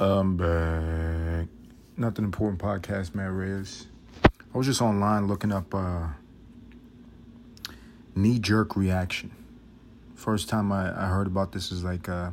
[0.00, 1.48] I'm back.
[1.98, 3.86] Nothing important podcast, Matt Reyes.
[4.24, 6.06] I was just online looking up uh,
[8.14, 9.30] knee jerk reaction.
[10.14, 12.30] First time I, I heard about this is like uh,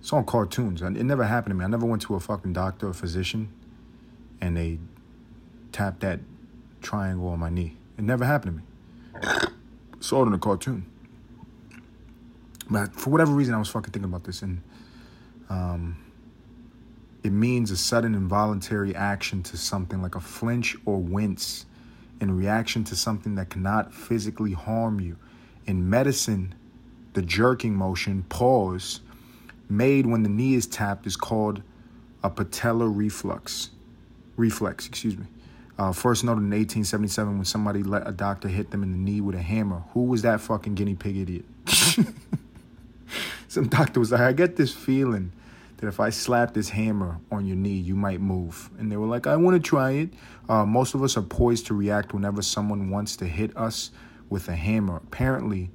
[0.00, 0.82] it's on cartoons.
[0.82, 1.64] It never happened to me.
[1.64, 3.50] I never went to a fucking doctor or physician
[4.42, 4.78] and they
[5.72, 6.20] tapped that
[6.82, 7.78] triangle on my knee.
[7.96, 8.62] It never happened
[9.14, 9.48] to me.
[10.00, 10.84] Saw it in a cartoon.
[12.68, 14.62] But for whatever reason, I was fucking thinking about this, and
[15.48, 15.96] um,
[17.22, 21.66] it means a sudden involuntary action to something like a flinch or wince
[22.20, 25.16] in reaction to something that cannot physically harm you.
[25.66, 26.54] In medicine,
[27.14, 29.00] the jerking motion, pause,
[29.68, 31.62] made when the knee is tapped is called
[32.22, 33.70] a patellar reflux.
[34.36, 35.26] Reflex, excuse me.
[35.78, 39.20] Uh, first noted in 1877 when somebody let a doctor hit them in the knee
[39.20, 39.82] with a hammer.
[39.92, 41.44] Who was that fucking guinea pig idiot?
[43.48, 45.32] Some doctor was like, I get this feeling
[45.78, 48.70] that if I slap this hammer on your knee, you might move.
[48.78, 50.10] And they were like, I want to try it.
[50.48, 53.90] Uh, most of us are poised to react whenever someone wants to hit us
[54.28, 54.96] with a hammer.
[54.96, 55.70] Apparently,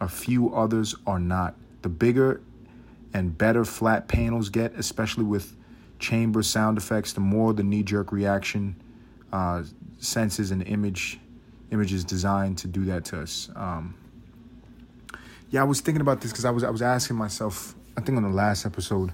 [0.00, 1.56] a few others are not.
[1.82, 2.42] The bigger
[3.12, 5.56] and better flat panels get, especially with
[5.98, 8.76] chamber sound effects, the more the knee jerk reaction
[9.32, 9.64] uh,
[9.98, 11.20] senses and image
[11.70, 13.48] images designed to do that to us.
[13.54, 13.94] Um,
[15.50, 17.74] yeah, I was thinking about this because I was I was asking myself.
[17.96, 19.12] I think on the last episode,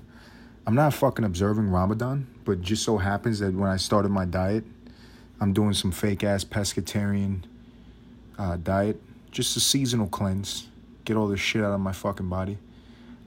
[0.66, 4.64] I'm not fucking observing Ramadan, but just so happens that when I started my diet,
[5.40, 7.44] I'm doing some fake ass pescatarian
[8.38, 10.68] uh, diet, just a seasonal cleanse,
[11.04, 12.58] get all this shit out of my fucking body.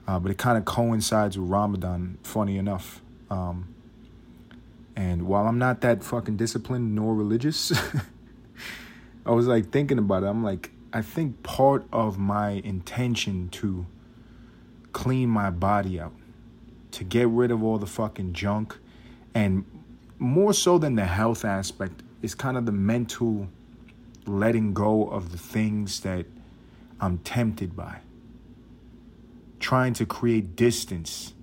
[0.06, 3.00] Uh, but it kind of coincides with Ramadan, funny enough.
[3.28, 3.74] Um,
[4.96, 7.72] and while I'm not that fucking disciplined nor religious,
[9.26, 10.26] I was like thinking about it.
[10.26, 13.86] I'm like, I think part of my intention to
[14.92, 16.14] clean my body out,
[16.92, 18.76] to get rid of all the fucking junk,
[19.32, 19.64] and
[20.18, 23.48] more so than the health aspect, is kind of the mental
[24.26, 26.26] letting go of the things that
[27.00, 28.00] I'm tempted by.
[29.60, 31.34] Trying to create distance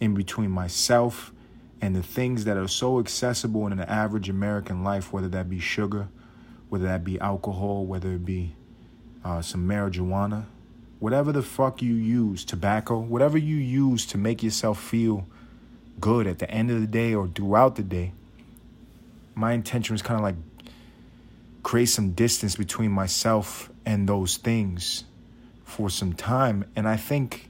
[0.00, 1.32] in between myself
[1.80, 5.58] and the things that are so accessible in an average American life, whether that be
[5.58, 6.08] sugar,
[6.68, 8.54] whether that be alcohol, whether it be
[9.24, 10.46] uh, some marijuana,
[10.98, 15.26] whatever the fuck you use, tobacco, whatever you use to make yourself feel
[16.00, 18.12] good at the end of the day or throughout the day.
[19.34, 20.36] My intention was kind of like
[21.62, 25.04] create some distance between myself and those things
[25.64, 26.64] for some time.
[26.76, 27.48] And I think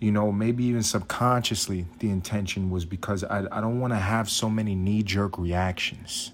[0.00, 4.30] you know, maybe even subconsciously, the intention was because I, I don't want to have
[4.30, 6.32] so many knee jerk reactions.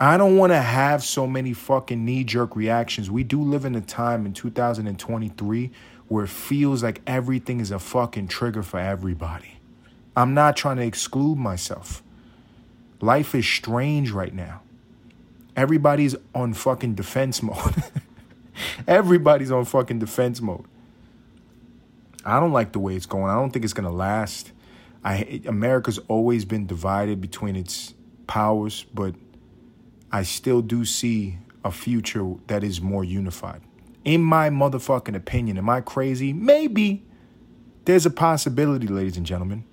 [0.00, 3.10] I don't want to have so many fucking knee jerk reactions.
[3.10, 5.70] We do live in a time in 2023
[6.08, 9.58] where it feels like everything is a fucking trigger for everybody.
[10.16, 12.02] I'm not trying to exclude myself.
[13.00, 14.62] Life is strange right now.
[15.56, 17.74] Everybody's on fucking defense mode.
[18.88, 20.64] Everybody's on fucking defense mode.
[22.24, 23.30] I don't like the way it's going.
[23.30, 24.52] I don't think it's going to last.
[25.04, 27.94] I America's always been divided between its
[28.26, 29.14] powers, but
[30.14, 33.62] I still do see a future that is more unified.
[34.04, 36.32] In my motherfucking opinion, am I crazy?
[36.32, 37.02] Maybe.
[37.84, 39.64] There's a possibility, ladies and gentlemen.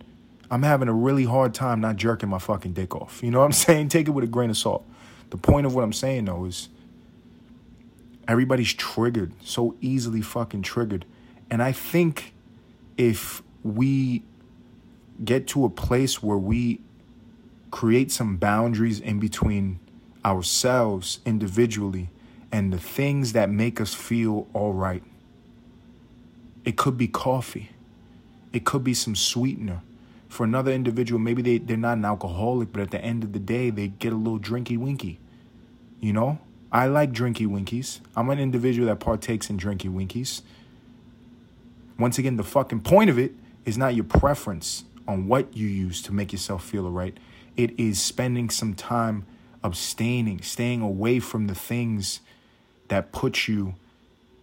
[0.49, 3.21] I'm having a really hard time not jerking my fucking dick off.
[3.21, 3.89] You know what I'm saying?
[3.89, 4.83] Take it with a grain of salt.
[5.29, 6.69] The point of what I'm saying though is
[8.27, 11.05] everybody's triggered, so easily fucking triggered.
[11.51, 12.33] And I think
[12.97, 14.23] if we
[15.23, 16.81] get to a place where we
[17.69, 19.79] create some boundaries in between
[20.25, 22.09] ourselves individually
[22.51, 25.03] and the things that make us feel all right.
[26.65, 27.71] It could be coffee.
[28.53, 29.81] It could be some sweetener.
[30.27, 33.39] For another individual, maybe they, they're not an alcoholic, but at the end of the
[33.39, 35.19] day, they get a little drinky winky.
[35.99, 36.39] You know?
[36.71, 37.99] I like drinky winkies.
[38.15, 40.41] I'm an individual that partakes in drinky winkies.
[41.99, 43.33] Once again, the fucking point of it
[43.65, 47.17] is not your preference on what you use to make yourself feel right.
[47.57, 49.25] It is spending some time
[49.63, 52.21] abstaining, staying away from the things
[52.87, 53.75] that put you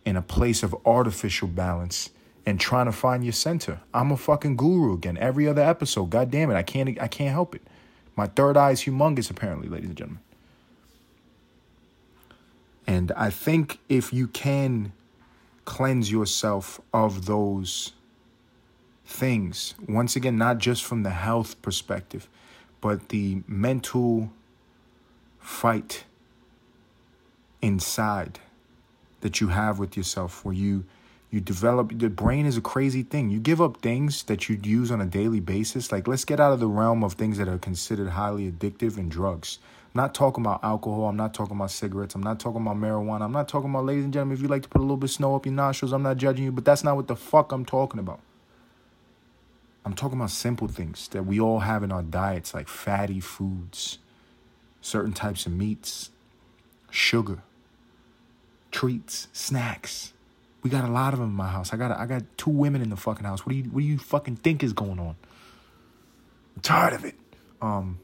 [0.04, 2.10] in a place of artificial balance
[2.46, 3.80] and trying to find your center.
[3.92, 5.18] I'm a fucking guru again.
[5.18, 7.62] Every other episode, god damn it, I can't I can't help it.
[8.16, 10.22] My third eye is humongous apparently, ladies and gentlemen.
[12.86, 14.92] And I think if you can
[15.66, 17.92] cleanse yourself of those
[19.04, 19.74] things.
[19.86, 22.26] Once again, not just from the health perspective,
[22.80, 24.30] but the mental
[25.48, 26.04] fight
[27.62, 28.38] inside
[29.20, 30.84] that you have with yourself where you
[31.30, 33.28] You develop the brain is a crazy thing.
[33.28, 35.92] You give up things that you'd use on a daily basis.
[35.92, 39.10] Like let's get out of the realm of things that are considered highly addictive and
[39.10, 39.58] drugs.
[39.94, 41.04] I'm not talking about alcohol.
[41.06, 42.14] I'm not talking about cigarettes.
[42.14, 43.22] I'm not talking about marijuana.
[43.22, 45.10] I'm not talking about, ladies and gentlemen, if you like to put a little bit
[45.10, 47.52] of snow up your nostrils, I'm not judging you, but that's not what the fuck
[47.52, 48.20] I'm talking about.
[49.84, 53.98] I'm talking about simple things that we all have in our diets, like fatty foods,
[54.88, 56.10] certain types of meats,
[56.90, 57.42] sugar,
[58.70, 60.12] treats, snacks.
[60.62, 61.72] We got a lot of them in my house.
[61.72, 63.46] I got I got two women in the fucking house.
[63.46, 65.16] What do you what do you fucking think is going on?
[66.56, 67.14] I'm tired of it.
[67.62, 68.00] Um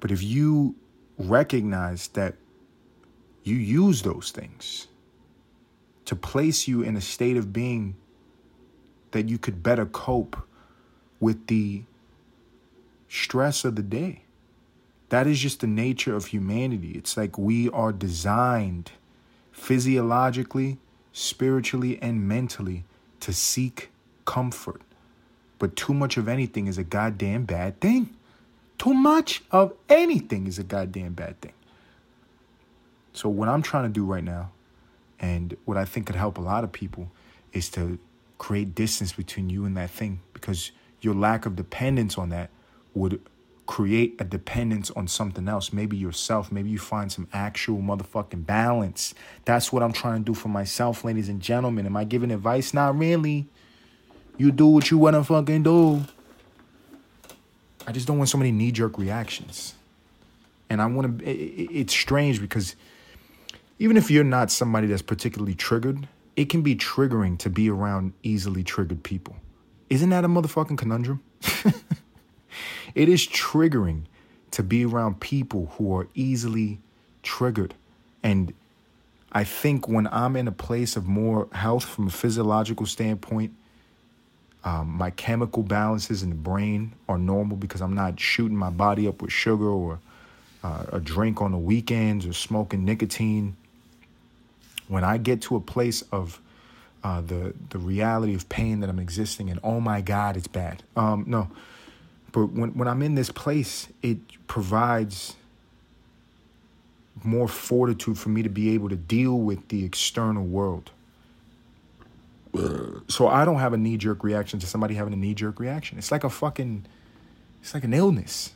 [0.00, 0.76] but if you
[1.18, 2.36] recognize that
[3.42, 4.86] you use those things
[6.04, 7.96] to place you in a state of being
[9.10, 10.36] that you could better cope
[11.18, 11.82] with the
[13.08, 14.22] stress of the day.
[15.08, 16.92] That is just the nature of humanity.
[16.92, 18.92] It's like we are designed
[19.52, 20.78] physiologically,
[21.12, 22.84] spiritually, and mentally
[23.20, 23.90] to seek
[24.24, 24.82] comfort.
[25.58, 28.14] But too much of anything is a goddamn bad thing.
[28.78, 31.54] Too much of anything is a goddamn bad thing.
[33.12, 34.52] So, what I'm trying to do right now,
[35.18, 37.10] and what I think could help a lot of people,
[37.52, 37.98] is to
[38.36, 40.70] create distance between you and that thing because
[41.00, 42.50] your lack of dependence on that
[42.94, 43.20] would
[43.68, 46.50] create a dependence on something else, maybe yourself.
[46.50, 49.14] Maybe you find some actual motherfucking balance.
[49.44, 51.84] That's what I'm trying to do for myself, ladies and gentlemen.
[51.84, 52.72] Am I giving advice?
[52.72, 53.46] Not really.
[54.38, 56.02] You do what you want to fucking do.
[57.86, 59.74] I just don't want so many knee jerk reactions.
[60.70, 62.74] And I want to, it's strange because
[63.78, 68.14] even if you're not somebody that's particularly triggered, it can be triggering to be around
[68.22, 69.36] easily triggered people.
[69.90, 71.22] Isn't that a motherfucking conundrum?
[72.98, 74.02] it is triggering
[74.50, 76.80] to be around people who are easily
[77.22, 77.74] triggered.
[78.24, 78.52] And
[79.30, 83.52] I think when I'm in a place of more health from a physiological standpoint,
[84.64, 89.06] um, my chemical balances in the brain are normal because I'm not shooting my body
[89.06, 90.00] up with sugar or
[90.64, 93.56] uh, a drink on the weekends or smoking nicotine
[94.88, 96.40] when I get to a place of
[97.04, 100.82] uh, the the reality of pain that I'm existing in, oh my God, it's bad.
[100.96, 101.48] Um, no,
[102.38, 105.34] but when when I'm in this place, it provides
[107.24, 110.92] more fortitude for me to be able to deal with the external world.
[113.08, 115.98] So I don't have a knee jerk reaction to somebody having a knee jerk reaction.
[115.98, 116.86] It's like a fucking,
[117.60, 118.54] it's like an illness.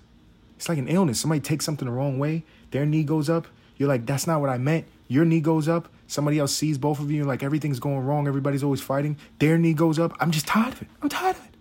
[0.57, 1.19] It's like an illness.
[1.21, 3.49] Somebody takes something the wrong way, their knee goes up.
[3.77, 4.87] You're like, that's not what I meant.
[5.09, 5.89] Your knee goes up.
[6.07, 8.29] Somebody else sees both of you, like everything's going wrong.
[8.29, 9.17] Everybody's always fighting.
[9.41, 10.17] Their knee goes up.
[10.21, 10.89] I'm just tired of it.
[11.03, 11.55] I'm tired of it.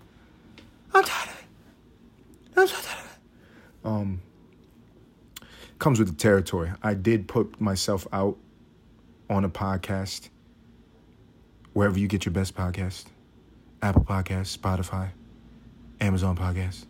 [0.94, 1.35] I'm tired of it.
[1.35, 1.41] I'm so tired of it.
[3.84, 4.22] Um,
[5.80, 6.72] comes with the territory.
[6.84, 8.38] I did put myself out
[9.30, 10.30] on a podcast,
[11.74, 13.06] wherever you get your best podcast,
[13.81, 15.10] Apple Podcast, Spotify,
[16.00, 16.86] Amazon Podcast.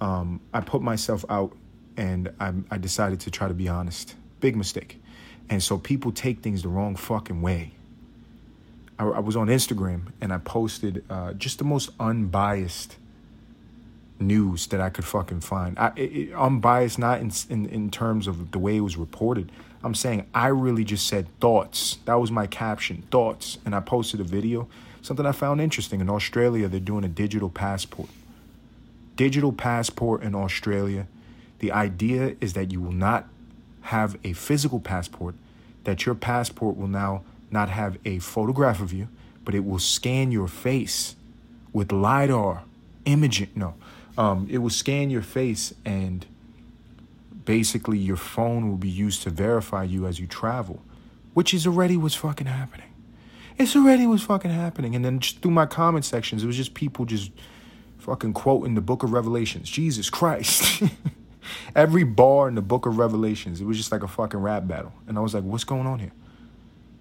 [0.00, 1.56] Um, I put myself out,
[1.96, 4.14] and I, I decided to try to be honest.
[4.40, 5.00] Big mistake.
[5.48, 7.72] And so people take things the wrong fucking way.
[8.98, 12.96] I, I was on Instagram and I posted uh, just the most unbiased
[14.20, 15.78] news that I could fucking find.
[15.78, 19.50] I, it, biased not in, in in terms of the way it was reported.
[19.82, 21.98] I'm saying I really just said thoughts.
[22.04, 24.68] That was my caption, thoughts, and I posted a video.
[25.02, 28.08] Something I found interesting in Australia, they're doing a digital passport.
[29.16, 31.06] Digital passport in Australia.
[31.60, 33.26] The idea is that you will not
[33.82, 35.34] have a physical passport,
[35.84, 39.08] that your passport will now not have a photograph of you,
[39.44, 41.16] but it will scan your face
[41.72, 42.64] with LiDAR
[43.06, 43.50] imaging.
[43.54, 43.74] No,
[44.18, 46.26] um, it will scan your face and
[47.44, 50.82] basically your phone will be used to verify you as you travel,
[51.34, 52.92] which is already what's fucking happening.
[53.56, 54.96] It's already what's fucking happening.
[54.96, 57.30] And then just through my comment sections, it was just people just
[57.98, 59.70] fucking quoting the book of Revelations.
[59.70, 60.82] Jesus Christ.
[61.76, 64.92] Every bar in the book of Revelations, it was just like a fucking rap battle.
[65.06, 66.12] And I was like, what's going on here?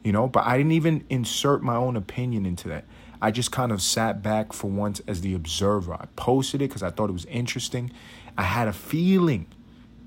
[0.03, 2.85] You know, but I didn't even insert my own opinion into that.
[3.21, 5.93] I just kind of sat back for once as the observer.
[5.93, 7.91] I posted it because I thought it was interesting.
[8.37, 9.47] I had a feeling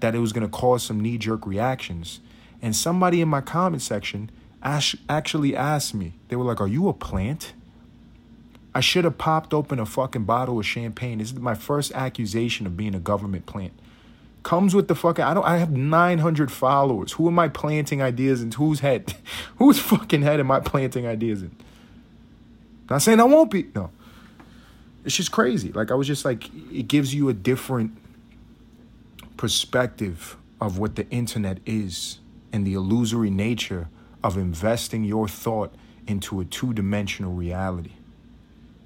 [0.00, 2.20] that it was going to cause some knee jerk reactions.
[2.62, 4.30] And somebody in my comment section
[4.62, 7.54] actually asked me, they were like, Are you a plant?
[8.72, 11.18] I should have popped open a fucking bottle of champagne.
[11.18, 13.72] This is my first accusation of being a government plant
[14.42, 17.12] comes with the fucking I don't I have 900 followers.
[17.12, 19.14] Who am I planting ideas into whose head?
[19.56, 21.54] whose fucking head am I planting ideas in?
[22.90, 23.68] Not saying I won't be.
[23.74, 23.90] No.
[25.04, 25.72] It's just crazy.
[25.72, 27.96] Like I was just like it gives you a different
[29.36, 32.18] perspective of what the internet is
[32.52, 33.88] and the illusory nature
[34.22, 35.74] of investing your thought
[36.06, 37.92] into a two dimensional reality.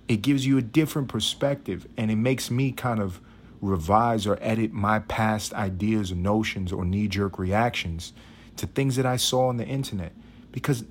[0.06, 3.20] It gives you a different perspective and it makes me kind of
[3.60, 8.12] revise or edit my past ideas or notions or knee jerk reactions
[8.56, 10.12] to things that I saw on the internet.
[10.52, 10.84] Because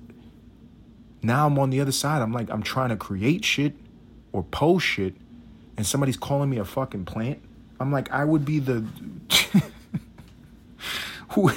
[1.24, 2.22] now I'm on the other side.
[2.22, 3.74] I'm like, I'm trying to create shit
[4.32, 5.14] or post shit,
[5.76, 7.40] and somebody's calling me a fucking plant.
[7.80, 8.84] I'm like, I would be the.
[11.30, 11.50] Who,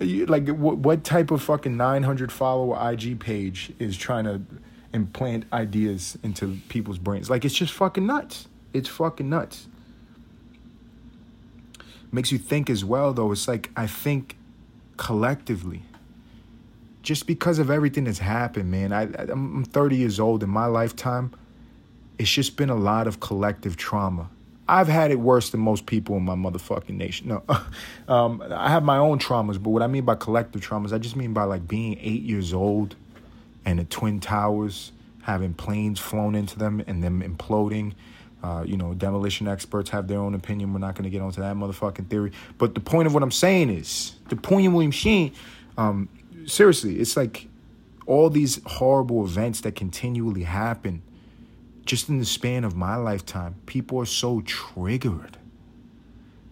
[0.00, 4.40] like, what, what type of fucking 900 follower IG page is trying to
[4.92, 7.28] implant ideas into people's brains?
[7.28, 8.46] Like, it's just fucking nuts.
[8.72, 9.66] It's fucking nuts
[12.12, 14.36] makes you think as well though it's like i think
[14.96, 15.82] collectively
[17.08, 21.32] just because of everything that's happened man I, i'm 30 years old in my lifetime
[22.18, 24.28] it's just been a lot of collective trauma
[24.68, 27.42] i've had it worse than most people in my motherfucking nation no
[28.14, 31.16] um, i have my own traumas but what i mean by collective traumas i just
[31.16, 32.94] mean by like being eight years old
[33.64, 37.94] and the twin towers having planes flown into them and them imploding
[38.40, 40.72] uh, you know, demolition experts have their own opinion.
[40.72, 42.30] We're not going to get onto that motherfucking theory.
[42.56, 45.32] But the point of what I'm saying is, the point of William Sheen,
[45.76, 46.08] um,
[46.48, 47.48] seriously, it's like
[48.06, 51.02] all these horrible events that continually happen
[51.84, 53.56] just in the span of my lifetime.
[53.66, 55.38] People are so triggered.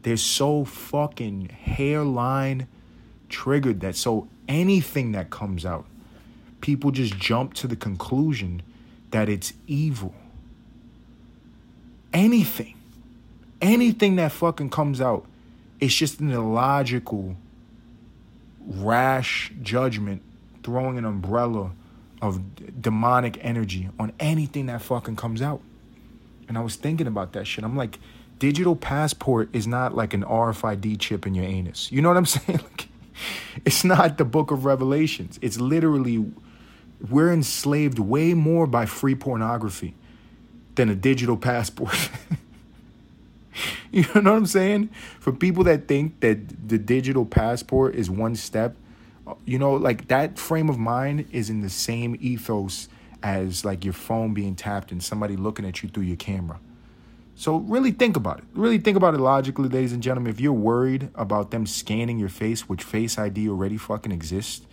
[0.02, 2.68] They're so fucking hairline
[3.28, 5.86] triggered that so anything that comes out,
[6.60, 8.62] people just jump to the conclusion
[9.10, 10.14] that it's evil
[12.16, 12.74] anything,
[13.60, 15.26] anything that fucking comes out,
[15.80, 17.36] it's just an illogical,
[18.66, 20.22] rash judgment,
[20.62, 21.72] throwing an umbrella
[22.20, 25.60] of demonic energy on anything that fucking comes out.
[26.48, 27.64] And I was thinking about that shit.
[27.64, 27.98] I'm like,
[28.38, 31.90] digital passport is not like an RFID chip in your anus.
[31.90, 32.58] You know what I'm saying?
[32.58, 32.88] Like,
[33.64, 35.38] it's not the book of Revelations.
[35.42, 36.24] It's literally,
[37.10, 39.94] we're enslaved way more by free pornography
[40.74, 41.96] than a digital passport.
[44.14, 44.90] you know what I'm saying?
[45.20, 48.76] For people that think that the digital passport is one step,
[49.46, 52.90] you know, like that frame of mind is in the same ethos
[53.22, 56.60] as like your phone being tapped and somebody looking at you through your camera.
[57.36, 58.44] So really think about it.
[58.52, 60.30] Really think about it logically, ladies and gentlemen.
[60.30, 64.66] If you're worried about them scanning your face, which Face ID already fucking exists,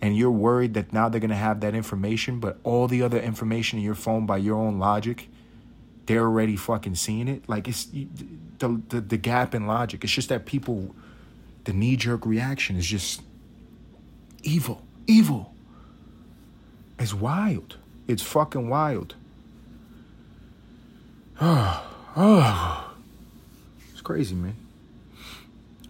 [0.00, 3.78] and you're worried that now they're gonna have that information, but all the other information
[3.78, 5.28] in your phone by your own logic
[6.06, 7.48] they're already fucking seeing it.
[7.48, 7.88] Like it's
[8.62, 10.04] the, the the gap in logic.
[10.04, 10.94] It's just that people,
[11.64, 13.20] the knee jerk reaction is just
[14.42, 15.52] evil, evil.
[16.98, 17.76] It's wild.
[18.06, 19.14] It's fucking wild.
[21.40, 22.94] Oh, oh,
[23.90, 24.56] it's crazy, man.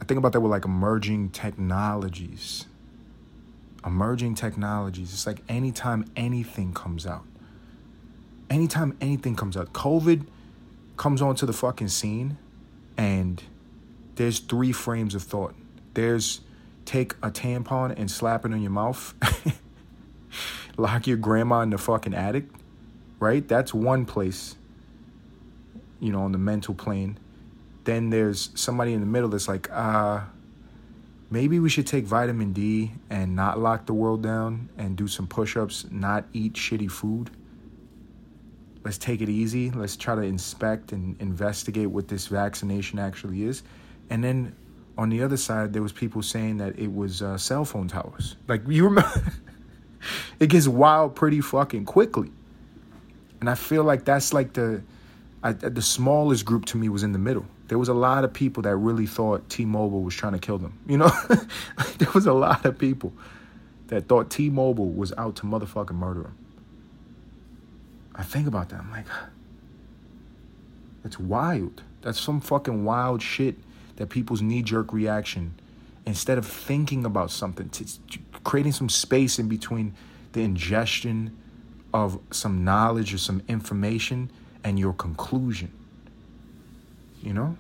[0.01, 2.67] I think about that with like emerging technologies.
[3.85, 5.13] Emerging technologies.
[5.13, 7.25] It's like anytime anything comes out,
[8.49, 10.27] anytime anything comes out, COVID
[10.97, 12.39] comes onto the fucking scene
[12.97, 13.43] and
[14.17, 15.55] there's three frames of thought.
[15.95, 16.41] There's
[16.85, 19.15] take a tampon and slap it on your mouth,
[20.77, 22.45] lock your grandma in the fucking attic,
[23.19, 23.47] right?
[23.47, 24.57] That's one place,
[26.01, 27.19] you know, on the mental plane.
[27.85, 30.23] Then there's somebody in the middle that's like, uh,
[31.31, 35.27] maybe we should take vitamin D and not lock the world down and do some
[35.27, 37.31] push ups, not eat shitty food
[38.85, 39.71] let's take it easy.
[39.71, 43.63] Let's try to inspect and investigate what this vaccination actually is.
[44.11, 44.55] And then
[44.99, 48.37] on the other side, there was people saying that it was uh, cell phone towers.
[48.49, 49.23] Like you remember,
[50.41, 52.31] it gets wild pretty fucking quickly.
[53.41, 54.83] And I feel like that's like the
[55.43, 57.45] I, the smallest group to me was in the middle.
[57.67, 60.79] There was a lot of people that really thought T-Mobile was trying to kill them.
[60.87, 61.11] You know,
[61.99, 63.13] there was a lot of people
[63.89, 66.37] that thought T-Mobile was out to motherfucking murder them.
[68.15, 68.81] I think about that.
[68.81, 69.07] I'm like,
[71.03, 71.83] that's wild.
[72.03, 73.57] That's some fucking wild shit
[73.97, 75.55] that people's knee jerk reaction,
[76.07, 77.85] instead of thinking about something, to,
[78.45, 79.95] creating some space in between
[80.33, 81.37] the ingestion
[81.95, 84.31] of some knowledge or some information
[84.65, 85.71] and your conclusion.
[87.23, 87.57] You know?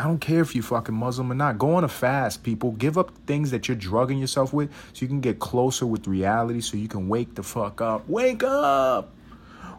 [0.00, 1.58] I don't care if you fucking Muslim or not.
[1.58, 2.70] Go on a fast, people.
[2.70, 6.62] Give up things that you're drugging yourself with so you can get closer with reality
[6.62, 8.08] so you can wake the fuck up.
[8.08, 9.12] Wake up!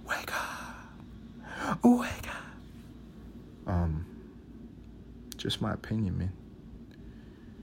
[0.07, 1.83] Wake up!
[1.83, 2.35] Wake up!
[3.65, 4.05] Um,
[5.37, 6.33] just my opinion, man.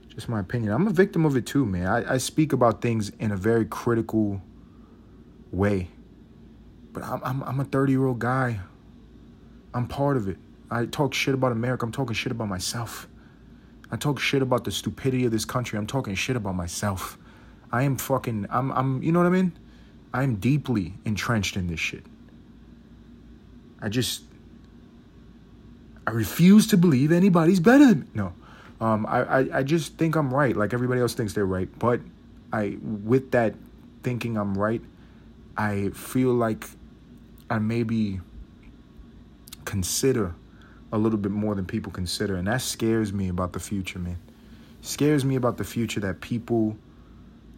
[0.09, 0.73] Just my opinion.
[0.73, 1.87] I'm a victim of it too, man.
[1.87, 4.41] I, I speak about things in a very critical
[5.53, 5.87] way.
[6.91, 8.59] But I'm, I'm, I'm a 30 year old guy.
[9.73, 10.35] I'm part of it.
[10.71, 11.85] I talk shit about America.
[11.85, 13.07] I'm talking shit about myself.
[13.91, 15.79] I talk shit about the stupidity of this country.
[15.79, 17.17] I'm talking shit about myself.
[17.71, 19.57] I am fucking I'm I'm you know what I mean?
[20.13, 22.05] I am deeply entrenched in this shit.
[23.81, 24.23] I just
[26.05, 28.05] I refuse to believe anybody's better than me.
[28.13, 28.33] No.
[28.81, 31.67] Um, I, I, I just think I'm right, like everybody else thinks they're right.
[31.79, 32.01] But
[32.53, 33.55] I with that
[34.03, 34.81] thinking I'm right,
[35.57, 36.67] I feel like
[37.49, 38.21] I maybe
[39.65, 40.33] consider
[40.91, 42.35] a little bit more than people consider.
[42.35, 44.17] And that scares me about the future, man.
[44.81, 46.77] Scares me about the future that people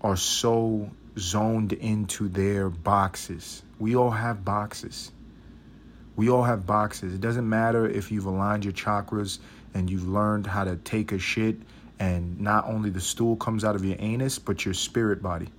[0.01, 3.63] are so zoned into their boxes.
[3.79, 5.11] We all have boxes.
[6.15, 7.13] We all have boxes.
[7.13, 9.39] It doesn't matter if you've aligned your chakras
[9.73, 11.57] and you've learned how to take a shit
[12.00, 15.50] and not only the stool comes out of your anus, but your spirit body.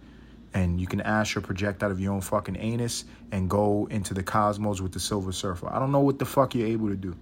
[0.52, 4.24] And you can astral project out of your own fucking anus and go into the
[4.24, 5.68] cosmos with the silver surfer.
[5.72, 7.16] I don't know what the fuck you're able to do.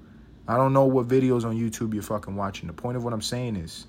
[0.50, 2.66] I don't know what videos on YouTube you're fucking watching.
[2.66, 3.86] The point of what I'm saying is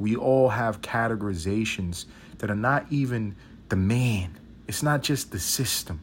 [0.00, 2.06] we all have categorizations
[2.38, 3.36] that are not even
[3.68, 4.36] the man.
[4.66, 6.00] It's not just the system.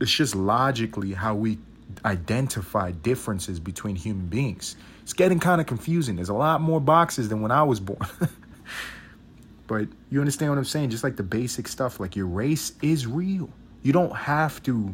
[0.00, 1.58] It's just logically how we
[2.04, 4.74] identify differences between human beings.
[5.02, 6.16] It's getting kind of confusing.
[6.16, 8.00] There's a lot more boxes than when I was born.
[9.68, 10.90] but you understand what I'm saying?
[10.90, 13.48] Just like the basic stuff, like your race is real.
[13.82, 14.92] You don't have to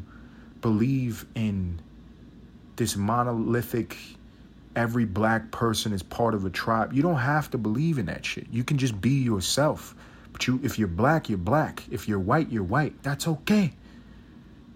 [0.60, 1.80] believe in
[2.76, 3.96] this monolithic
[4.76, 6.92] every black person is part of a tribe.
[6.92, 8.46] You don't have to believe in that shit.
[8.50, 9.94] You can just be yourself.
[10.32, 11.84] But you if you're black, you're black.
[11.90, 13.02] If you're white, you're white.
[13.02, 13.72] That's okay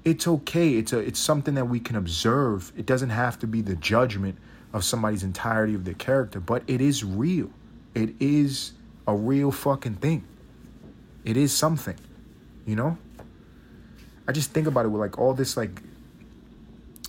[0.09, 0.75] it's okay.
[0.77, 2.73] It's a it's something that we can observe.
[2.77, 4.39] It doesn't have to be the judgment
[4.73, 7.51] of somebody's entirety of their character, but it is real.
[7.95, 8.73] It is
[9.07, 10.25] a real fucking thing.
[11.25, 11.97] It is something,
[12.65, 12.99] you know.
[14.27, 15.83] I just think about it with like all this like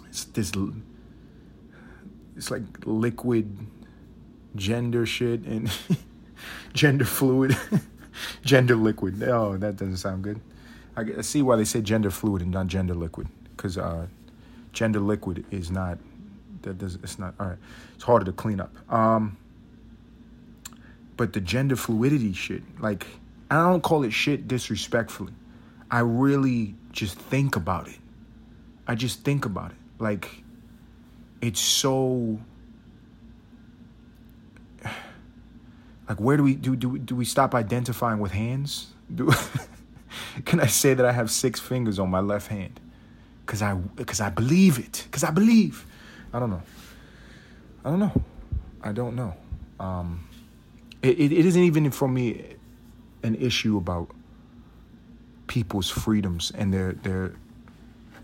[0.09, 0.51] it's this
[2.35, 3.55] it's like liquid
[4.55, 5.71] gender shit and
[6.73, 7.55] gender fluid,
[8.43, 9.21] gender liquid.
[9.23, 10.39] Oh, that doesn't sound good.
[10.95, 14.07] I see why they say gender fluid and not gender liquid, because uh,
[14.73, 15.97] gender liquid is not
[16.63, 17.57] that does it's not all right.
[17.95, 18.73] It's harder to clean up.
[18.91, 19.37] Um,
[21.17, 23.05] but the gender fluidity shit, like
[23.51, 25.33] I don't call it shit disrespectfully.
[25.91, 27.97] I really just think about it.
[28.87, 29.77] I just think about it.
[29.99, 30.43] Like
[31.41, 32.39] it's so
[36.09, 38.87] like where do we do do do we stop identifying with hands?
[39.13, 39.31] Do
[40.45, 42.79] can I say that I have six fingers on my left hand?
[43.45, 45.07] Cause I cause I believe it.
[45.11, 45.85] Cause I believe.
[46.33, 46.61] I don't know.
[47.83, 48.23] I don't know.
[48.81, 49.35] I don't know.
[49.79, 50.27] Um,
[51.01, 52.43] it, it, it isn't even for me
[53.23, 54.11] an issue about
[55.47, 57.33] people's freedoms and their their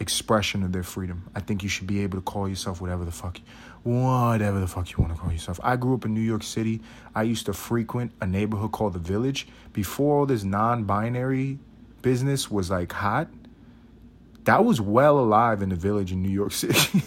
[0.05, 1.27] expression of their freedom.
[1.33, 3.39] I think you should be able to call yourself whatever the fuck,
[3.81, 5.59] whatever the fuck you want to call yourself.
[5.63, 6.79] I grew up in New York City.
[7.15, 11.57] I used to frequent a neighborhood called the Village before all this non-binary
[12.03, 13.29] business was like hot,
[14.43, 17.01] that was well alive in the village in New York City.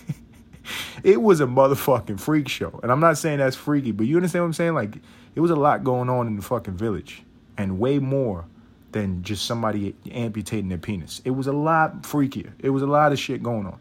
[1.04, 2.80] it was a motherfucking freak show.
[2.82, 4.74] And I'm not saying that's freaky, but you understand what I'm saying?
[4.74, 4.96] Like,
[5.36, 7.22] it was a lot going on in the fucking village
[7.56, 8.46] and way more
[8.92, 11.20] than just somebody amputating their penis.
[11.24, 12.52] It was a lot freakier.
[12.58, 13.78] It was a lot of shit going on.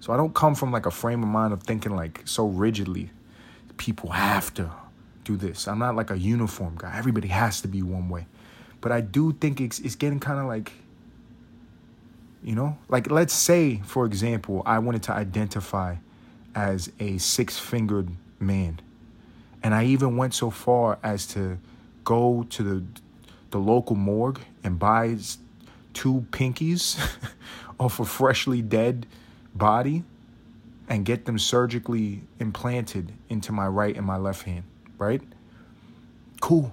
[0.00, 3.10] So I don't come from like a frame of mind of thinking like so rigidly,
[3.76, 4.70] people have to
[5.24, 5.68] do this.
[5.68, 6.96] I'm not like a uniform guy.
[6.96, 8.26] Everybody has to be one way.
[8.80, 10.72] But I do think it's, it's getting kind of like,
[12.42, 15.96] you know, like let's say, for example, I wanted to identify
[16.54, 18.80] as a six fingered man.
[19.62, 21.58] And I even went so far as to
[22.04, 22.84] go to the,
[23.50, 25.38] the local morgue and buys
[25.94, 26.98] two pinkies
[27.80, 29.06] off a freshly dead
[29.54, 30.04] body
[30.88, 34.64] and get them surgically implanted into my right and my left hand,
[34.96, 35.22] right?
[36.40, 36.72] Cool.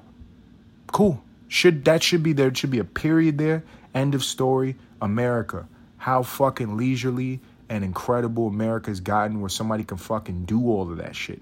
[0.92, 1.22] Cool.
[1.48, 3.64] Should that should be there should be a period there.
[3.94, 4.76] End of story.
[5.02, 5.68] America.
[5.98, 11.16] How fucking leisurely and incredible America's gotten where somebody can fucking do all of that
[11.16, 11.42] shit.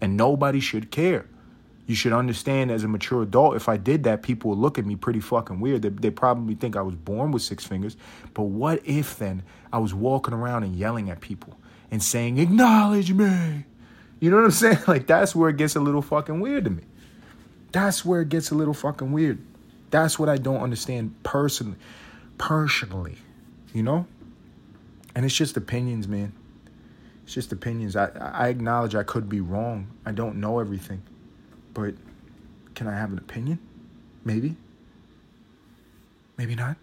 [0.00, 1.26] And nobody should care.
[1.86, 4.86] You should understand as a mature adult, if I did that, people would look at
[4.86, 5.82] me pretty fucking weird.
[5.82, 7.96] They, they probably think I was born with six fingers.
[8.34, 9.42] But what if then
[9.72, 11.58] I was walking around and yelling at people
[11.90, 13.64] and saying, acknowledge me?
[14.20, 14.78] You know what I'm saying?
[14.86, 16.84] Like, that's where it gets a little fucking weird to me.
[17.72, 19.40] That's where it gets a little fucking weird.
[19.90, 21.76] That's what I don't understand personally.
[22.38, 23.16] Personally,
[23.74, 24.06] you know?
[25.14, 26.32] And it's just opinions, man.
[27.24, 27.96] It's just opinions.
[27.96, 29.88] I, I acknowledge I could be wrong.
[30.06, 31.02] I don't know everything.
[31.74, 31.94] But
[32.74, 33.58] can I have an opinion?
[34.24, 34.56] Maybe.
[36.36, 36.76] Maybe not.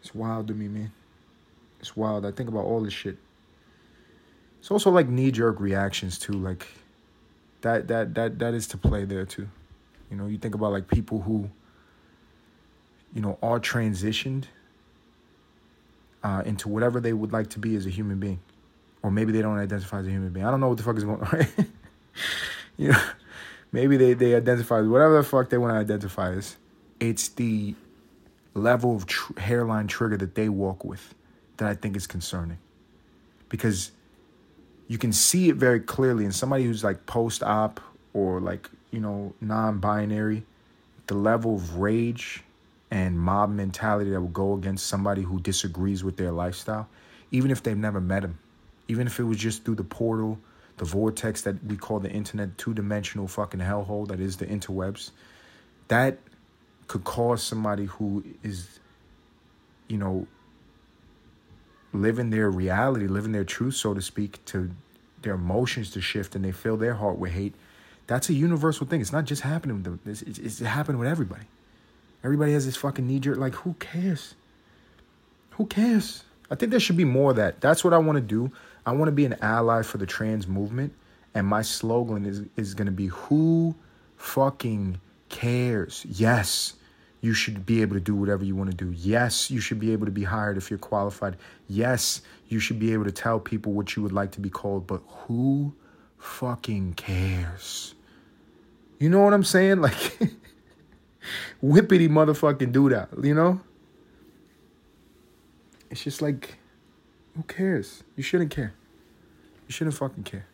[0.00, 0.92] It's wild to me, man.
[1.80, 2.26] It's wild.
[2.26, 3.16] I think about all this shit.
[4.60, 6.32] It's also like knee jerk reactions too.
[6.32, 6.66] Like
[7.60, 9.48] that that that that is to play there too.
[10.10, 11.50] You know, you think about like people who,
[13.14, 14.44] you know, are transitioned
[16.22, 18.40] uh, into whatever they would like to be as a human being,
[19.02, 20.46] or maybe they don't identify as a human being.
[20.46, 21.46] I don't know what the fuck is going on.
[22.76, 23.02] You know,
[23.72, 26.56] maybe they they identify as whatever the fuck they want to identify as.
[27.00, 27.74] It's the
[28.54, 31.14] level of tr- hairline trigger that they walk with
[31.56, 32.58] that I think is concerning,
[33.48, 33.90] because
[34.88, 37.80] you can see it very clearly in somebody who's like post-op
[38.12, 40.44] or like you know non-binary
[41.06, 42.42] the level of rage
[42.90, 46.88] and mob mentality that will go against somebody who disagrees with their lifestyle
[47.30, 48.38] even if they've never met him
[48.88, 50.38] even if it was just through the portal
[50.76, 55.10] the vortex that we call the internet two-dimensional fucking hellhole that is the interwebs
[55.88, 56.18] that
[56.88, 58.80] could cause somebody who is
[59.88, 60.26] you know
[61.94, 64.70] living their reality, living their truth, so to speak, to
[65.22, 67.54] their emotions to shift and they fill their heart with hate.
[68.06, 69.00] That's a universal thing.
[69.00, 70.00] It's not just happening with them.
[70.04, 71.46] It's, it's, it's happening with everybody.
[72.22, 73.38] Everybody has this fucking knee jerk.
[73.38, 74.34] Like, who cares?
[75.52, 76.24] Who cares?
[76.50, 77.60] I think there should be more of that.
[77.60, 78.50] That's what I want to do.
[78.86, 80.92] I want to be an ally for the trans movement.
[81.34, 83.74] And my slogan is, is going to be who
[84.16, 86.06] fucking cares?
[86.08, 86.74] Yes
[87.24, 88.92] you should be able to do whatever you want to do.
[88.94, 91.38] Yes, you should be able to be hired if you're qualified.
[91.68, 94.86] Yes, you should be able to tell people what you would like to be called,
[94.86, 95.74] but who
[96.18, 97.94] fucking cares?
[98.98, 99.80] You know what I'm saying?
[99.80, 100.18] Like,
[101.64, 103.58] whippity motherfucking do that, you know?
[105.88, 106.58] It's just like,
[107.36, 108.02] who cares?
[108.16, 108.74] You shouldn't care.
[109.66, 110.46] You shouldn't fucking care.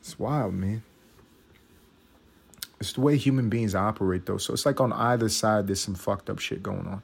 [0.00, 0.82] It's wild, man.
[2.80, 4.38] It's the way human beings operate, though.
[4.38, 7.02] So it's like on either side, there's some fucked up shit going on.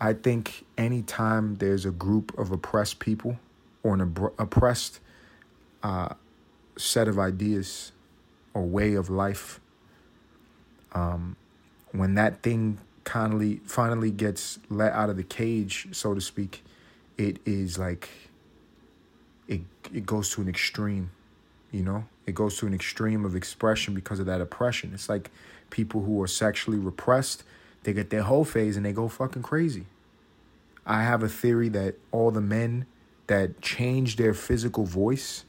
[0.00, 3.38] I think anytime there's a group of oppressed people
[3.82, 4.02] or an
[4.38, 5.00] oppressed
[5.82, 6.10] uh,
[6.76, 7.92] set of ideas
[8.54, 9.60] or way of life,
[10.92, 11.36] um,
[11.92, 16.62] when that thing finally finally gets let out of the cage, so to speak,
[17.16, 18.08] it is like
[19.46, 21.10] it it goes to an extreme,
[21.70, 22.04] you know.
[22.26, 24.90] It goes to an extreme of expression because of that oppression.
[24.92, 25.30] It's like
[25.70, 27.42] people who are sexually repressed,
[27.84, 29.86] they get their whole phase and they go fucking crazy.
[30.86, 32.86] I have a theory that all the men
[33.28, 35.44] that change their physical voice,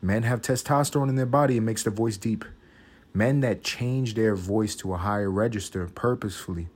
[0.00, 2.44] men have testosterone in their body, it makes their voice deep.
[3.14, 6.68] Men that change their voice to a higher register purposefully,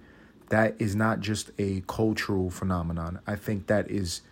[0.48, 3.20] that is not just a cultural phenomenon.
[3.26, 4.22] I think that is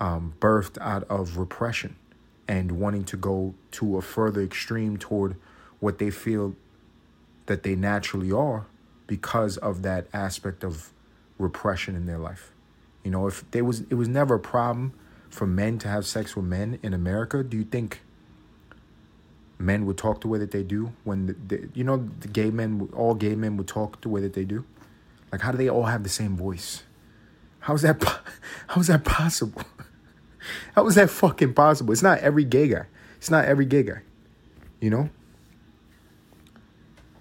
[0.00, 1.96] um, birthed out of repression
[2.48, 5.36] and wanting to go to a further extreme toward
[5.80, 6.56] what they feel
[7.46, 8.66] that they naturally are
[9.06, 10.92] because of that aspect of
[11.38, 12.52] repression in their life.
[13.04, 14.92] You know, if there was it was never a problem
[15.28, 18.00] for men to have sex with men in America, do you think
[19.58, 22.50] men would talk the way that they do when the, the, you know the gay
[22.50, 24.64] men all gay men would talk the way that they do?
[25.32, 26.84] Like how do they all have the same voice?
[27.60, 28.02] How is that
[28.68, 29.62] how is that possible?
[30.74, 31.92] How is that fucking possible?
[31.92, 32.86] It's not every gay guy.
[33.16, 34.02] It's not every gay guy.
[34.80, 35.10] You know?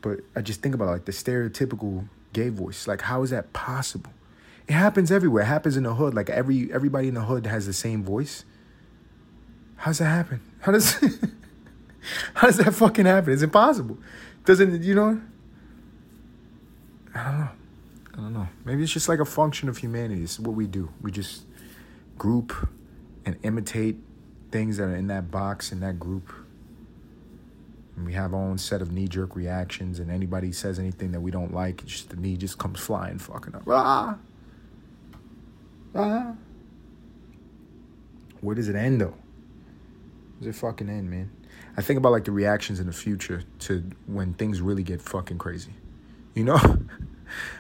[0.02, 2.88] But I just think about like the stereotypical gay voice.
[2.88, 4.12] Like, how is that possible?
[4.68, 5.44] It happens everywhere.
[5.44, 6.14] It happens in the hood.
[6.14, 8.46] Like every everybody in the hood has the same voice.
[9.76, 10.42] How does that happen?
[10.62, 10.94] How does
[12.34, 13.34] how does that fucking happen?
[13.34, 13.98] It's impossible.
[14.46, 15.22] Doesn't you know?
[17.14, 17.50] I don't know.
[18.14, 18.48] I don't know.
[18.66, 20.24] Maybe it's just like a function of humanity.
[20.24, 20.92] It's what we do.
[21.02, 21.44] We just
[22.18, 22.70] group
[23.26, 23.98] and imitate
[24.52, 26.32] things that are in that box in that group.
[27.96, 31.22] And we have our own set of knee jerk reactions, and anybody says anything that
[31.22, 33.64] we don't like, just the knee just comes flying, fucking up.
[33.68, 34.18] Ah,
[35.96, 36.34] ah.
[38.42, 39.16] Where does it end though?
[40.40, 41.32] Where does it fucking end, man?
[41.78, 45.38] I think about like the reactions in the future to when things really get fucking
[45.38, 45.74] crazy.
[46.34, 46.60] You know?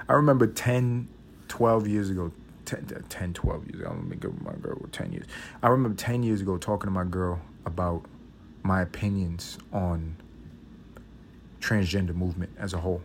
[0.07, 1.07] I remember 10,
[1.47, 2.31] 12 years ago,
[2.65, 3.89] 10, 10 12 years ago.
[3.89, 5.25] I'm gonna with my girl 10 years.
[5.61, 8.05] I remember 10 years ago talking to my girl about
[8.63, 10.15] my opinions on
[11.59, 13.01] transgender movement as a whole.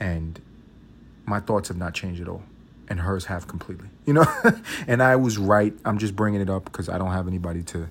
[0.00, 0.40] And
[1.26, 2.42] my thoughts have not changed at all.
[2.88, 3.88] And hers have completely.
[4.04, 4.26] You know?
[4.86, 5.72] and I was right.
[5.84, 7.88] I'm just bringing it up because I don't have anybody to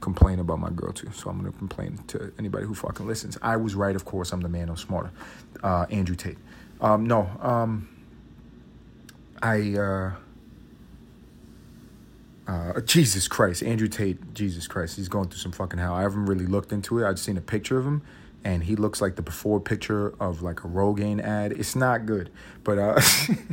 [0.00, 1.12] complain about my girl to.
[1.12, 3.38] So I'm going to complain to anybody who fucking listens.
[3.42, 4.32] I was right, of course.
[4.32, 4.68] I'm the man.
[4.68, 5.10] I'm smarter.
[5.62, 6.38] Uh, Andrew Tate.
[6.82, 7.30] Um, no.
[7.40, 7.88] Um,
[9.40, 10.12] I uh,
[12.46, 15.94] uh, Jesus Christ, Andrew Tate, Jesus Christ, he's going through some fucking hell.
[15.94, 17.08] I haven't really looked into it.
[17.08, 18.02] I've seen a picture of him,
[18.44, 21.52] and he looks like the before picture of like a Rogaine ad.
[21.52, 22.30] It's not good,
[22.64, 23.00] but uh,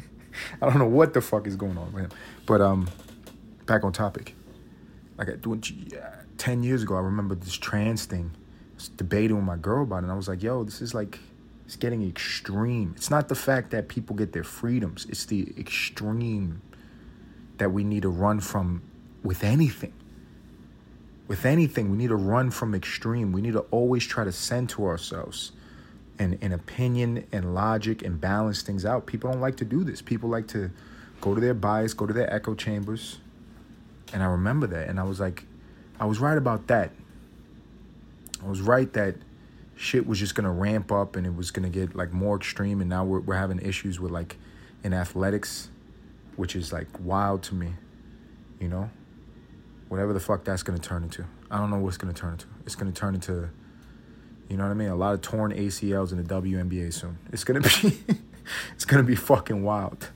[0.61, 2.11] I don't know what the fuck is going on with him.
[2.45, 2.89] But um,
[3.65, 4.35] back on topic.
[5.17, 5.29] Like
[6.37, 8.31] ten years ago, I remember this trans thing
[8.79, 11.19] was debating with my girl about it, and I was like, yo, this is like,
[11.69, 12.95] it's getting extreme.
[12.97, 16.63] It's not the fact that people get their freedoms, it's the extreme
[17.59, 18.81] that we need to run from
[19.21, 19.93] with anything.
[21.27, 23.31] With anything, we need to run from extreme.
[23.31, 25.51] We need to always try to center ourselves
[26.17, 29.05] and, and opinion and logic and balance things out.
[29.05, 30.01] People don't like to do this.
[30.01, 30.71] People like to
[31.21, 33.19] go to their bias, go to their echo chambers.
[34.11, 34.87] And I remember that.
[34.87, 35.43] And I was like,
[35.99, 36.89] I was right about that.
[38.43, 39.17] I was right that
[39.79, 42.81] shit was just gonna ramp up and it was gonna get like more extreme.
[42.81, 44.35] And now we're, we're having issues with like
[44.83, 45.69] in athletics,
[46.35, 47.73] which is like wild to me,
[48.59, 48.89] you know?
[49.87, 51.25] Whatever the fuck that's gonna turn into.
[51.49, 52.47] I don't know what's gonna turn into.
[52.65, 53.49] It's gonna turn into
[54.49, 54.89] you know what I mean?
[54.89, 57.17] A lot of torn ACLs in the WNBA soon.
[57.31, 57.99] It's gonna be
[58.73, 60.09] it's gonna be fucking wild.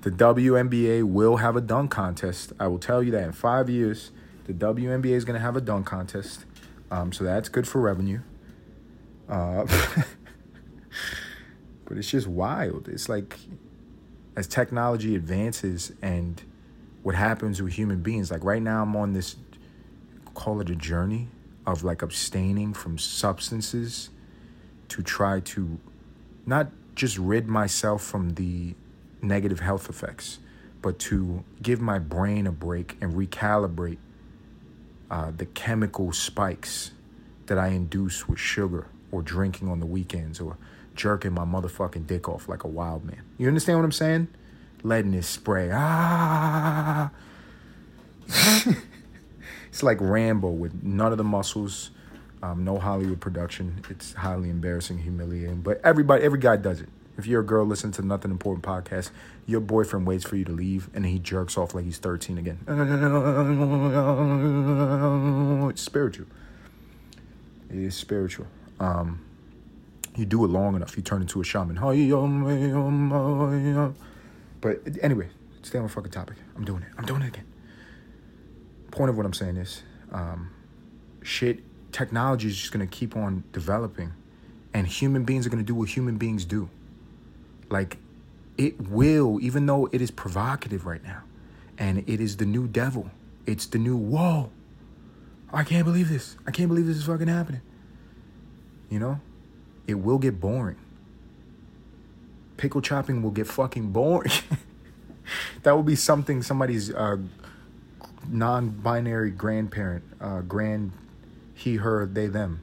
[0.00, 2.52] The WNBA will have a dunk contest.
[2.58, 4.10] I will tell you that in five years,
[4.46, 6.46] the WNBA is gonna have a dunk contest.
[6.90, 8.20] Um, so that's good for revenue.
[9.28, 9.64] Uh,
[11.84, 12.88] but it's just wild.
[12.88, 13.38] It's like
[14.36, 16.42] as technology advances and
[17.02, 18.30] what happens with human beings.
[18.30, 19.36] Like right now, I'm on this
[20.34, 21.28] call it a journey
[21.66, 24.10] of like abstaining from substances
[24.88, 25.78] to try to
[26.44, 28.74] not just rid myself from the
[29.22, 30.38] negative health effects,
[30.82, 33.98] but to give my brain a break and recalibrate
[35.10, 36.90] uh, the chemical spikes
[37.46, 40.58] that I induce with sugar or drinking on the weekends or
[40.94, 43.22] jerking my motherfucking dick off like a wild man.
[43.38, 44.28] You understand what I'm saying?
[44.82, 45.70] Letting it spray.
[45.72, 47.10] Ah.
[49.74, 51.90] It's like Rambo with none of the muscles,
[52.44, 53.82] um, no Hollywood production.
[53.90, 55.62] It's highly embarrassing, humiliating.
[55.62, 56.88] But everybody, every guy does it.
[57.18, 59.10] If you're a girl listening to Nothing Important podcast,
[59.46, 62.60] your boyfriend waits for you to leave and he jerks off like he's 13 again.
[65.70, 66.26] It's spiritual.
[67.68, 68.46] It is spiritual.
[68.80, 69.24] Um,
[70.16, 71.76] you do it long enough, you turn into a shaman.
[74.60, 75.28] But anyway,
[75.62, 76.36] stay on the fucking topic.
[76.56, 76.88] I'm doing it.
[76.96, 77.44] I'm doing it again
[78.94, 79.82] point of what I'm saying is,
[80.12, 80.50] um,
[81.22, 81.60] shit,
[81.92, 84.12] technology is just gonna keep on developing,
[84.72, 86.70] and human beings are gonna do what human beings do.
[87.68, 87.98] Like,
[88.56, 91.22] it will, even though it is provocative right now,
[91.76, 93.10] and it is the new devil.
[93.46, 94.50] It's the new whoa.
[95.52, 96.36] I can't believe this.
[96.46, 97.60] I can't believe this is fucking happening.
[98.90, 99.20] You know,
[99.86, 100.76] it will get boring.
[102.56, 104.30] Pickle chopping will get fucking boring.
[105.62, 107.16] that will be something somebody's uh,
[108.28, 110.92] non-binary grandparent, uh, grand,
[111.54, 112.62] he, her, they, them,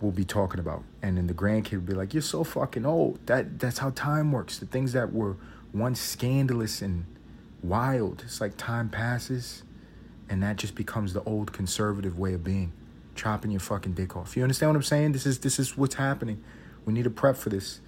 [0.00, 3.18] will be talking about, and then the grandkid will be like, "You're so fucking old."
[3.26, 4.58] That that's how time works.
[4.58, 5.36] The things that were
[5.72, 7.04] once scandalous and
[7.62, 9.62] wild, it's like time passes,
[10.28, 12.72] and that just becomes the old conservative way of being,
[13.20, 14.34] chopping your fucking dick off.
[14.36, 15.12] You understand what I'm saying?
[15.12, 16.42] This is this is what's happening.
[16.86, 17.80] We need to prep for this,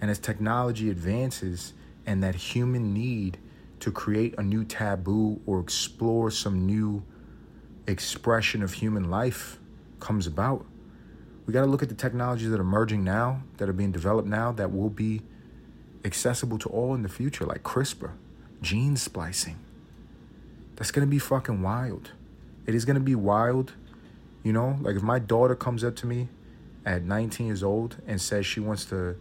[0.00, 1.72] and as technology advances,
[2.04, 3.38] and that human need
[3.80, 7.02] to create a new taboo or explore some new
[7.86, 9.58] expression of human life
[10.00, 10.66] comes about.
[11.46, 14.28] We got to look at the technologies that are emerging now, that are being developed
[14.28, 15.22] now, that will be
[16.04, 18.12] accessible to all in the future, like CRISPR,
[18.62, 19.58] gene splicing.
[20.76, 22.12] That's going to be fucking wild.
[22.66, 23.72] It is going to be wild.
[24.44, 26.28] You know, like if my daughter comes up to me
[26.84, 29.16] at 19 years old and says she wants to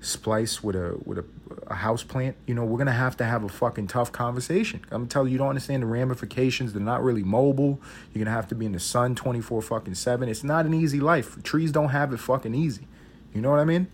[0.00, 1.24] splice with a with a,
[1.66, 4.80] a house plant, you know, we're gonna have to have a fucking tough conversation.
[4.90, 6.72] I'm telling you, you don't understand the ramifications.
[6.72, 7.80] They're not really mobile.
[8.12, 10.30] You're gonna have to be in the sun 24 fucking seven.
[10.30, 11.40] It's not an easy life.
[11.42, 12.88] Trees don't have it fucking easy.
[13.34, 13.88] You know what I mean?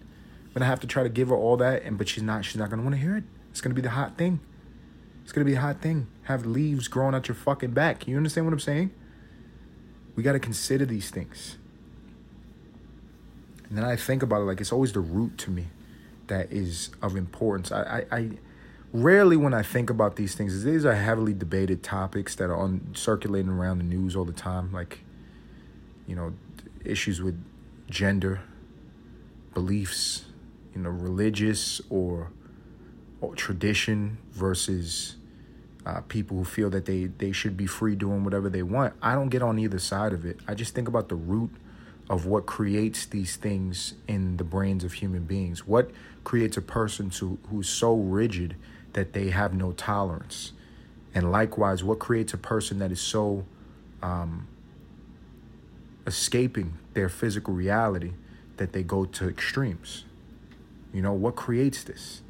[0.46, 2.44] I'm gonna have to try to give her all that, and but she's not.
[2.44, 3.24] She's not gonna want to hear it.
[3.50, 4.38] It's gonna be the hot thing.
[5.24, 6.06] It's gonna be a hot thing.
[6.22, 8.06] Have leaves growing out your fucking back.
[8.06, 8.92] You understand what I'm saying?
[10.18, 11.58] We gotta consider these things.
[13.68, 15.68] And then I think about it like it's always the root to me
[16.26, 17.70] that is of importance.
[17.70, 18.30] I, I, I
[18.92, 22.94] rarely when I think about these things, these are heavily debated topics that are on
[22.94, 24.98] circulating around the news all the time, like
[26.08, 26.32] you know
[26.84, 27.40] issues with
[27.88, 28.40] gender,
[29.54, 30.24] beliefs,
[30.74, 32.32] you know, religious or,
[33.20, 35.14] or tradition versus
[35.88, 38.92] uh, people who feel that they they should be free doing whatever they want.
[39.00, 40.38] I don't get on either side of it.
[40.46, 41.50] I just think about the root
[42.10, 45.66] of what creates these things in the brains of human beings.
[45.66, 45.90] What
[46.24, 48.56] creates a person to, who's so rigid
[48.92, 50.52] that they have no tolerance?
[51.14, 53.44] And likewise, what creates a person that is so
[54.02, 54.46] um,
[56.06, 58.12] escaping their physical reality
[58.56, 60.04] that they go to extremes?
[60.92, 62.22] You know, what creates this?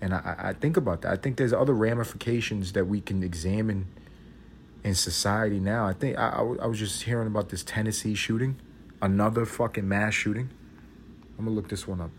[0.00, 1.12] And I, I think about that.
[1.12, 3.86] I think there's other ramifications that we can examine
[4.82, 5.86] in society now.
[5.86, 8.56] I think I, I was just hearing about this Tennessee shooting
[9.02, 10.50] another fucking mass shooting.
[11.38, 12.10] I'm gonna look this one up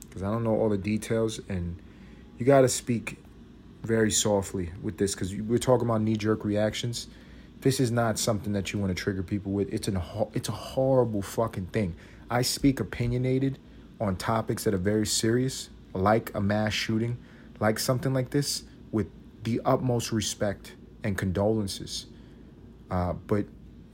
[0.00, 1.80] because I don't know all the details, and
[2.38, 3.18] you got to speak
[3.82, 7.08] very softly with this because we're talking about knee jerk reactions.
[7.60, 9.72] This is not something that you want to trigger people with.
[9.72, 10.00] It's an
[10.34, 11.94] it's a horrible fucking thing.
[12.28, 13.58] I speak opinionated
[14.00, 17.18] on topics that are very serious, like a mass shooting,
[17.60, 19.08] like something like this, with
[19.44, 22.06] the utmost respect and condolences.
[22.90, 23.46] Uh, but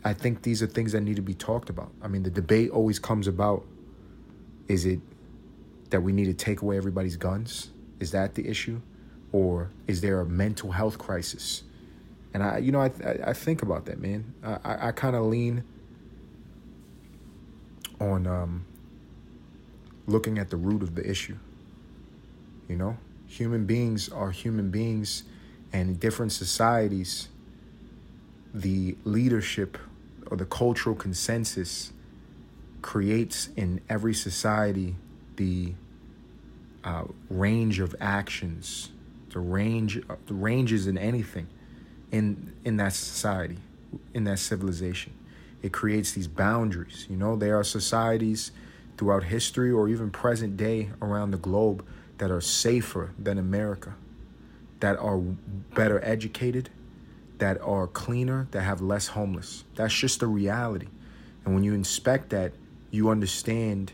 [0.05, 1.93] I think these are things that need to be talked about.
[2.03, 3.65] I mean, the debate always comes about
[4.69, 5.01] is it
[5.91, 7.71] that we need to take away everybody's guns?
[8.01, 8.81] Is that the issue?
[9.31, 11.63] Or is there a mental health crisis?
[12.35, 12.91] And I, you know, I,
[13.25, 14.33] I, think about that, man.
[14.43, 15.65] I, I, I kind of lean
[18.01, 18.65] on um,
[20.07, 21.37] looking at the root of the issue.
[22.69, 22.97] You know,
[23.27, 25.25] human beings are human beings,
[25.73, 27.29] and in different societies,
[28.55, 29.79] the leadership
[30.31, 31.93] or the cultural consensus
[32.83, 34.97] creates in every society
[35.37, 35.73] the
[36.85, 38.91] uh, range of actions,
[39.31, 41.49] the range, the ranges in anything
[42.13, 43.59] in in that society,
[44.15, 45.13] in that civilization.
[45.63, 47.07] It creates these boundaries.
[47.09, 48.53] You know, there are societies
[48.97, 51.85] throughout history or even present day around the globe
[52.23, 53.97] that are safer than America,
[54.79, 55.19] that are
[55.75, 56.71] better educated,
[57.39, 59.65] that are cleaner, that have less homeless.
[59.75, 60.87] That's just the reality.
[61.45, 62.53] And when you inspect that,
[62.93, 63.93] you understand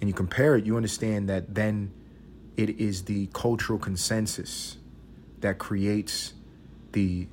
[0.00, 1.92] and you compare it, you understand that then
[2.56, 4.78] it is the cultural consensus
[5.38, 6.34] that creates
[6.90, 7.28] the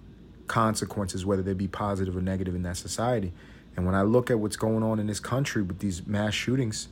[0.46, 3.34] consequences, whether they be positive or negative in that society.
[3.76, 6.88] And when I look at what's going on in this country with these mass shootings,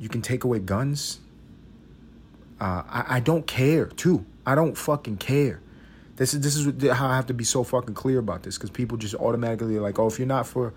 [0.00, 1.20] you can take away guns.
[2.60, 4.24] Uh, I, I don't care, too.
[4.44, 5.60] I don't fucking care.
[6.16, 8.70] This is this is how I have to be so fucking clear about this because
[8.70, 10.74] people just automatically are like, oh, if you're not for,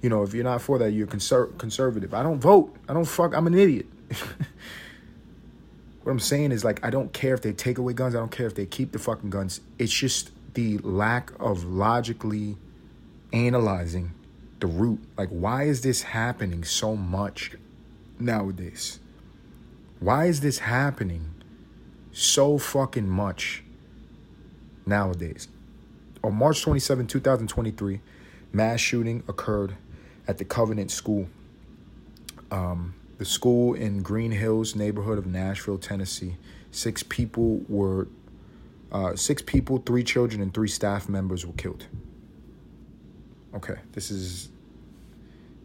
[0.00, 2.14] you know, if you're not for that, you're conser- conservative.
[2.14, 2.76] I don't vote.
[2.88, 3.34] I don't fuck.
[3.34, 3.86] I'm an idiot.
[6.04, 8.14] what I'm saying is like, I don't care if they take away guns.
[8.14, 9.60] I don't care if they keep the fucking guns.
[9.80, 12.56] It's just the lack of logically
[13.32, 14.12] analyzing
[14.60, 15.00] the root.
[15.18, 17.52] Like, why is this happening so much
[18.20, 19.00] nowadays?
[20.04, 21.34] Why is this happening
[22.12, 23.64] so fucking much?
[24.86, 25.48] nowadays.
[26.22, 28.00] On March 27, 2023,
[28.52, 29.76] mass shooting occurred
[30.26, 31.28] at the Covenant School.
[32.50, 36.36] Um, the school in Green Hills neighborhood of Nashville, Tennessee.
[36.70, 38.08] Six people were
[38.90, 41.86] uh, six people, three children, and three staff members were killed.
[43.54, 44.48] Okay, this is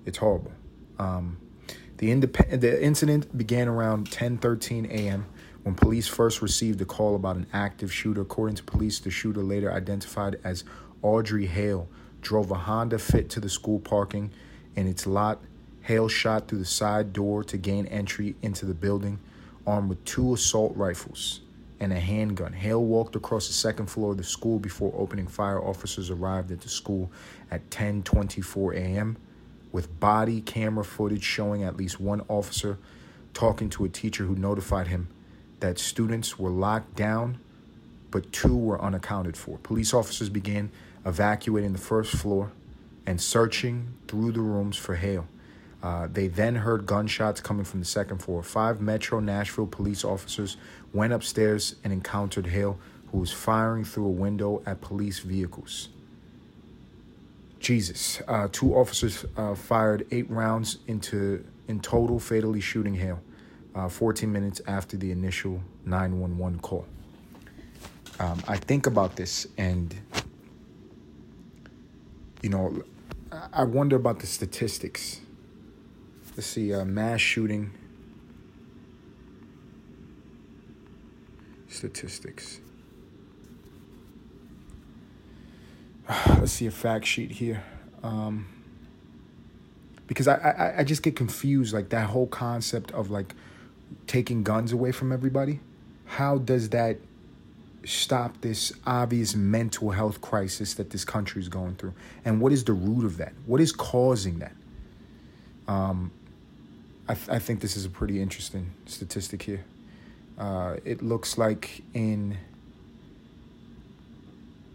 [0.05, 0.51] it's horrible.
[0.97, 1.37] Um,
[1.99, 5.25] the the incident began around 10:13 a.m.
[5.63, 9.43] When police first received a call about an active shooter, according to police, the shooter
[9.43, 10.63] later identified as
[11.01, 11.89] Audrey Hale
[12.21, 14.31] drove a Honda Fit to the school parking
[14.75, 15.41] in its lot.
[15.81, 19.19] Hale shot through the side door to gain entry into the building,
[19.67, 21.41] armed with two assault rifles
[21.81, 22.53] and a handgun.
[22.53, 25.61] Hale walked across the second floor of the school before opening fire.
[25.61, 27.11] Officers arrived at the school
[27.51, 29.17] at 10:24 a.m.
[29.71, 32.77] with body camera footage showing at least one officer
[33.33, 35.07] talking to a teacher who notified him
[35.59, 37.39] that students were locked down,
[38.11, 39.57] but two were unaccounted for.
[39.59, 40.71] Police officers began
[41.05, 42.51] evacuating the first floor
[43.05, 45.27] and searching through the rooms for Hale.
[45.81, 48.43] Uh, they then heard gunshots coming from the second floor.
[48.43, 50.57] Five Metro Nashville police officers
[50.93, 52.77] went upstairs and encountered Hale,
[53.11, 55.89] who was firing through a window at police vehicles.
[57.59, 58.21] Jesus.
[58.27, 63.21] Uh, two officers uh, fired eight rounds into, in total, fatally shooting Hale
[63.75, 66.85] uh, 14 minutes after the initial 911 call.
[68.19, 69.95] Um, I think about this and,
[72.41, 72.83] you know,
[73.53, 75.21] I wonder about the statistics.
[76.35, 77.71] Let's see, uh, mass shooting
[81.67, 82.59] statistics.
[86.27, 87.63] Let's see a fact sheet here.
[88.01, 88.47] Um,
[90.07, 93.35] because I, I, I just get confused, like that whole concept of like
[94.07, 95.59] taking guns away from everybody,
[96.05, 96.97] how does that
[97.85, 101.93] stop this obvious mental health crisis that this country is going through?
[102.25, 103.33] And what is the root of that?
[103.45, 104.53] What is causing that?
[105.67, 106.11] Um,
[107.07, 109.63] I, th- I think this is a pretty interesting statistic here.
[110.39, 112.37] Uh, it looks like in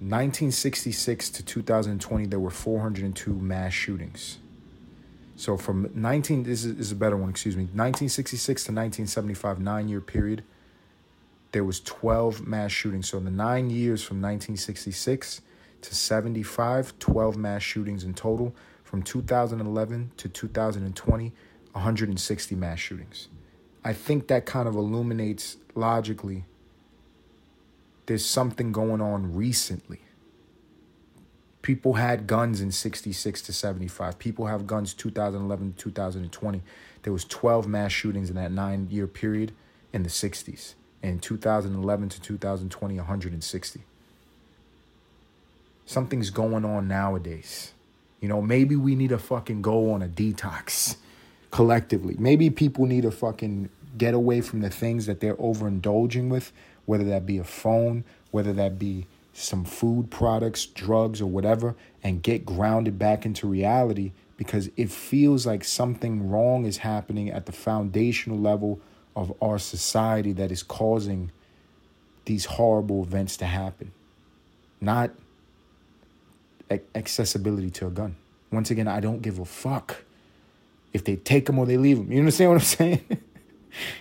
[0.04, 4.38] 1966 to 2020, there were 402 mass shootings.
[5.36, 10.02] So from 19, this is, a better one, excuse me, 1966 to 1975, nine year
[10.02, 10.44] period,
[11.52, 13.08] there was 12 mass shootings.
[13.08, 15.40] So in the nine years from 1966
[15.80, 18.54] to 75, 12 mass shootings in total.
[18.82, 21.32] From 2011 to 2020,
[21.72, 23.28] 160 mass shootings.
[23.82, 26.44] I think that kind of illuminates logically
[28.06, 30.00] there's something going on recently.
[31.62, 34.18] People had guns in 66 to 75.
[34.18, 36.62] People have guns 2011 to 2020.
[37.02, 39.52] There was 12 mass shootings in that 9-year period
[39.92, 40.74] in the 60s.
[41.02, 43.80] In 2011 to 2020, 160.
[45.86, 47.72] Something's going on nowadays.
[48.20, 50.96] You know, maybe we need to fucking go on a detox
[51.50, 52.16] collectively.
[52.18, 56.52] Maybe people need to fucking get away from the things that they're overindulging with,
[56.86, 62.22] whether that be a phone, whether that be some food products, drugs, or whatever, and
[62.22, 67.52] get grounded back into reality because it feels like something wrong is happening at the
[67.52, 68.80] foundational level
[69.16, 71.30] of our society that is causing
[72.24, 73.92] these horrible events to happen.
[74.80, 75.10] Not
[76.94, 78.16] accessibility to a gun.
[78.50, 80.04] Once again, I don't give a fuck
[80.92, 82.10] if they take them or they leave them.
[82.10, 83.04] You understand what I'm saying?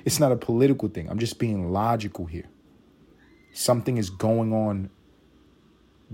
[0.05, 1.09] it's not a political thing.
[1.09, 2.45] I'm just being logical here.
[3.54, 4.89] Something is going on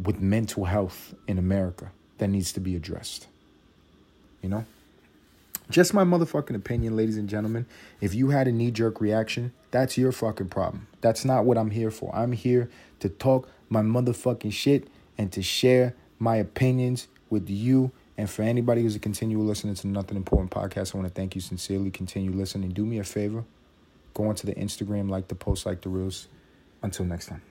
[0.02, 3.28] with mental health in America that needs to be addressed.
[4.42, 4.66] You know?
[5.70, 7.66] Just my motherfucking opinion, ladies and gentlemen.
[8.02, 10.88] If you had a knee jerk reaction, that's your fucking problem.
[11.02, 12.14] That's not what I'm here for.
[12.16, 12.70] I'm here
[13.02, 14.88] to talk my motherfucking shit
[15.18, 17.92] and to share my opinions with you.
[18.18, 21.36] And for anybody who's a continual listener to Nothing Important podcast, I want to thank
[21.36, 21.92] you sincerely.
[21.92, 22.72] Continue listening.
[22.72, 23.44] Do me a favor.
[24.16, 26.28] Go onto the Instagram, like the post, like the reels.
[26.82, 27.42] Until next time.